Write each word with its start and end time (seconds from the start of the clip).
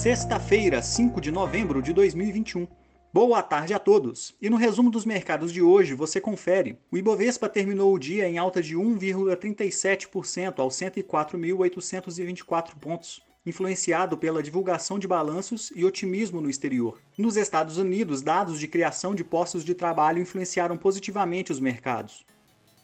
Sexta-feira, 0.00 0.80
5 0.80 1.20
de 1.20 1.30
novembro 1.30 1.82
de 1.82 1.92
2021. 1.92 2.66
Boa 3.12 3.42
tarde 3.42 3.74
a 3.74 3.78
todos! 3.78 4.34
E 4.40 4.48
no 4.48 4.56
resumo 4.56 4.90
dos 4.90 5.04
mercados 5.04 5.52
de 5.52 5.60
hoje 5.60 5.92
você 5.92 6.18
confere. 6.18 6.78
O 6.90 6.96
Ibovespa 6.96 7.50
terminou 7.50 7.92
o 7.92 7.98
dia 7.98 8.26
em 8.26 8.38
alta 8.38 8.62
de 8.62 8.74
1,37% 8.74 10.58
aos 10.58 10.74
104.824 10.76 12.76
pontos, 12.80 13.20
influenciado 13.44 14.16
pela 14.16 14.42
divulgação 14.42 14.98
de 14.98 15.06
balanços 15.06 15.70
e 15.76 15.84
otimismo 15.84 16.40
no 16.40 16.48
exterior. 16.48 16.98
Nos 17.18 17.36
Estados 17.36 17.76
Unidos, 17.76 18.22
dados 18.22 18.58
de 18.58 18.66
criação 18.66 19.14
de 19.14 19.22
postos 19.22 19.62
de 19.62 19.74
trabalho 19.74 20.22
influenciaram 20.22 20.78
positivamente 20.78 21.52
os 21.52 21.60
mercados. 21.60 22.24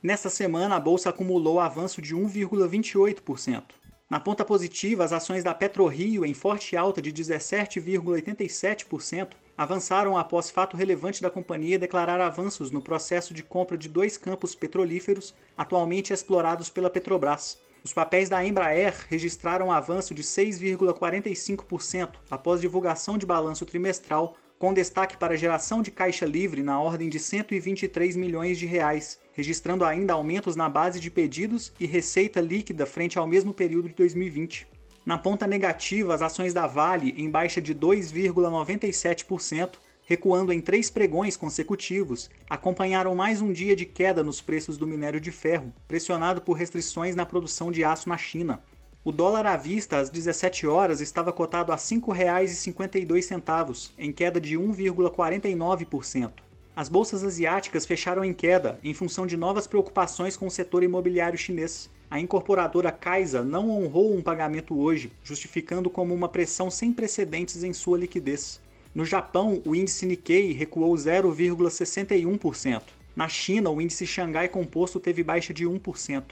Nesta 0.00 0.30
semana, 0.30 0.76
a 0.76 0.80
bolsa 0.80 1.10
acumulou 1.10 1.58
avanço 1.58 2.00
de 2.00 2.14
1,28%. 2.14 3.79
Na 4.10 4.18
ponta 4.18 4.44
positiva, 4.44 5.04
as 5.04 5.12
ações 5.12 5.44
da 5.44 5.54
PetroRio, 5.54 6.26
em 6.26 6.34
forte 6.34 6.76
alta 6.76 7.00
de 7.00 7.12
17,87%, 7.12 9.28
avançaram 9.56 10.18
após 10.18 10.50
fato 10.50 10.76
relevante 10.76 11.22
da 11.22 11.30
companhia 11.30 11.78
declarar 11.78 12.20
avanços 12.20 12.72
no 12.72 12.82
processo 12.82 13.32
de 13.32 13.44
compra 13.44 13.78
de 13.78 13.88
dois 13.88 14.18
campos 14.18 14.52
petrolíferos 14.52 15.32
atualmente 15.56 16.12
explorados 16.12 16.68
pela 16.68 16.90
Petrobras. 16.90 17.56
Os 17.84 17.92
papéis 17.92 18.28
da 18.28 18.44
Embraer 18.44 19.06
registraram 19.08 19.70
avanço 19.70 20.12
de 20.12 20.24
6,45% 20.24 22.14
após 22.28 22.60
divulgação 22.60 23.16
de 23.16 23.24
balanço 23.24 23.64
trimestral, 23.64 24.36
com 24.60 24.72
destaque 24.74 25.16
para 25.16 25.38
geração 25.38 25.80
de 25.80 25.90
caixa 25.90 26.26
livre 26.26 26.62
na 26.62 26.78
ordem 26.78 27.08
de 27.08 27.18
123 27.18 28.14
milhões 28.14 28.58
de 28.58 28.66
reais, 28.66 29.18
registrando 29.32 29.86
ainda 29.86 30.12
aumentos 30.12 30.54
na 30.54 30.68
base 30.68 31.00
de 31.00 31.10
pedidos 31.10 31.72
e 31.80 31.86
receita 31.86 32.42
líquida 32.42 32.84
frente 32.84 33.18
ao 33.18 33.26
mesmo 33.26 33.54
período 33.54 33.88
de 33.88 33.94
2020. 33.94 34.66
Na 35.06 35.16
ponta 35.16 35.46
negativa, 35.46 36.14
as 36.14 36.20
ações 36.20 36.52
da 36.52 36.66
Vale, 36.66 37.14
em 37.16 37.30
baixa 37.30 37.58
de 37.58 37.74
2,97%, 37.74 39.76
recuando 40.04 40.52
em 40.52 40.60
três 40.60 40.90
pregões 40.90 41.38
consecutivos, 41.38 42.28
acompanharam 42.50 43.14
mais 43.14 43.40
um 43.40 43.54
dia 43.54 43.74
de 43.74 43.86
queda 43.86 44.22
nos 44.22 44.42
preços 44.42 44.76
do 44.76 44.86
minério 44.86 45.22
de 45.22 45.32
ferro, 45.32 45.72
pressionado 45.88 46.42
por 46.42 46.52
restrições 46.52 47.16
na 47.16 47.24
produção 47.24 47.72
de 47.72 47.82
aço 47.82 48.10
na 48.10 48.18
China. 48.18 48.62
O 49.02 49.10
dólar 49.10 49.46
à 49.46 49.56
vista 49.56 49.96
às 49.96 50.10
17 50.10 50.66
horas 50.66 51.00
estava 51.00 51.32
cotado 51.32 51.72
a 51.72 51.74
R$ 51.74 51.80
5,52, 51.80 53.92
em 53.96 54.12
queda 54.12 54.38
de 54.38 54.58
1,49%. 54.58 56.32
As 56.76 56.90
bolsas 56.90 57.24
asiáticas 57.24 57.86
fecharam 57.86 58.22
em 58.22 58.34
queda 58.34 58.78
em 58.84 58.92
função 58.92 59.26
de 59.26 59.38
novas 59.38 59.66
preocupações 59.66 60.36
com 60.36 60.46
o 60.46 60.50
setor 60.50 60.82
imobiliário 60.82 61.38
chinês. 61.38 61.88
A 62.10 62.20
incorporadora 62.20 62.92
Kaisa 62.92 63.42
não 63.42 63.70
honrou 63.70 64.14
um 64.14 64.20
pagamento 64.20 64.78
hoje, 64.78 65.10
justificando 65.24 65.88
como 65.88 66.12
uma 66.12 66.28
pressão 66.28 66.70
sem 66.70 66.92
precedentes 66.92 67.64
em 67.64 67.72
sua 67.72 67.96
liquidez. 67.96 68.60
No 68.94 69.06
Japão, 69.06 69.62
o 69.64 69.74
índice 69.74 70.04
Nikkei 70.04 70.52
recuou 70.52 70.94
0,61%. 70.94 72.82
Na 73.16 73.28
China, 73.28 73.70
o 73.70 73.80
índice 73.80 74.06
Xangai 74.06 74.50
Composto 74.50 75.00
teve 75.00 75.22
baixa 75.22 75.54
de 75.54 75.64
1%. 75.64 76.22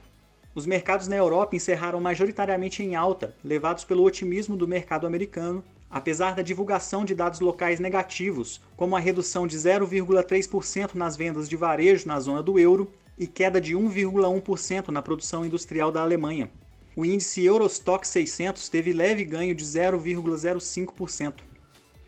Os 0.59 0.67
mercados 0.67 1.06
na 1.06 1.14
Europa 1.14 1.55
encerraram 1.55 2.01
majoritariamente 2.01 2.83
em 2.83 2.97
alta, 2.97 3.33
levados 3.45 3.84
pelo 3.84 4.03
otimismo 4.03 4.56
do 4.56 4.67
mercado 4.67 5.06
americano 5.06 5.62
apesar 5.89 6.34
da 6.34 6.42
divulgação 6.42 7.05
de 7.05 7.15
dados 7.15 7.39
locais 7.39 7.78
negativos, 7.78 8.61
como 8.77 8.97
a 8.97 8.98
redução 8.98 9.47
de 9.47 9.56
0,3% 9.56 10.97
nas 10.97 11.17
vendas 11.17 11.48
de 11.48 11.55
varejo 11.55 12.09
na 12.09 12.19
zona 12.19 12.42
do 12.42 12.59
euro 12.59 12.91
e 13.17 13.25
queda 13.25 13.61
de 13.61 13.77
1,1% 13.77 14.89
na 14.89 15.00
produção 15.00 15.47
industrial 15.47 15.92
da 15.92 16.03
Alemanha. 16.03 16.50
O 16.97 17.06
índice 17.06 17.45
Eurostock 17.45 18.05
600 18.05 18.69
teve 18.69 18.93
leve 18.93 19.25
ganho 19.25 19.55
de 19.55 19.65
0,05%. 19.65 21.34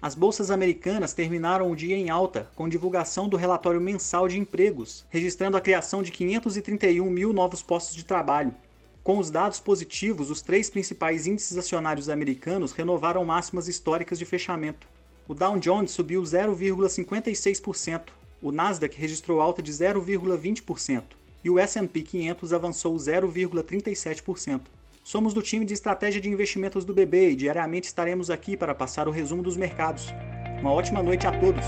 As 0.02 0.14
bolsas 0.14 0.50
americanas 0.50 1.12
terminaram 1.12 1.70
o 1.70 1.76
dia 1.76 1.96
em 1.96 2.08
alta, 2.08 2.48
com 2.56 2.68
divulgação 2.68 3.28
do 3.28 3.36
relatório 3.36 3.80
mensal 3.80 4.28
de 4.28 4.38
empregos, 4.38 5.04
registrando 5.10 5.56
a 5.56 5.60
criação 5.60 6.02
de 6.02 6.10
531 6.10 7.04
mil 7.10 7.32
novos 7.32 7.62
postos 7.62 7.94
de 7.94 8.04
trabalho, 8.04 8.54
com 9.02 9.18
os 9.18 9.30
dados 9.30 9.58
positivos, 9.58 10.30
os 10.30 10.42
três 10.42 10.68
principais 10.68 11.26
índices 11.26 11.56
acionários 11.56 12.10
americanos 12.10 12.72
renovaram 12.72 13.24
máximas 13.24 13.66
históricas 13.66 14.18
de 14.18 14.26
fechamento. 14.26 14.86
O 15.26 15.34
Dow 15.34 15.58
Jones 15.58 15.90
subiu 15.90 16.22
0,56%, 16.22 18.02
o 18.42 18.52
Nasdaq 18.52 18.98
registrou 18.98 19.40
alta 19.40 19.62
de 19.62 19.72
0,20% 19.72 21.02
e 21.42 21.48
o 21.48 21.58
S&P 21.58 22.02
500 22.02 22.52
avançou 22.52 22.94
0,37%. 22.94 24.60
Somos 25.10 25.34
do 25.34 25.42
time 25.42 25.64
de 25.64 25.74
estratégia 25.74 26.20
de 26.20 26.28
investimentos 26.28 26.84
do 26.84 26.94
BB 26.94 27.30
e 27.30 27.34
diariamente 27.34 27.88
estaremos 27.88 28.30
aqui 28.30 28.56
para 28.56 28.72
passar 28.76 29.08
o 29.08 29.10
resumo 29.10 29.42
dos 29.42 29.56
mercados. 29.56 30.14
Uma 30.60 30.70
ótima 30.70 31.02
noite 31.02 31.26
a 31.26 31.32
todos! 31.32 31.66